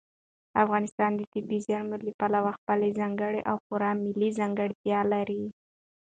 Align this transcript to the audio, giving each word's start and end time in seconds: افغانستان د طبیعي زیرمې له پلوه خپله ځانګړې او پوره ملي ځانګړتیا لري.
افغانستان 0.63 1.11
د 1.15 1.21
طبیعي 1.33 1.59
زیرمې 1.67 1.97
له 2.05 2.11
پلوه 2.19 2.51
خپله 2.57 2.87
ځانګړې 2.99 3.41
او 3.49 3.55
پوره 3.65 3.91
ملي 4.03 4.29
ځانګړتیا 4.39 4.99
لري. 5.13 5.43